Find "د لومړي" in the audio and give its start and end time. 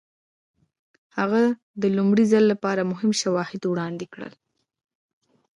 1.81-2.25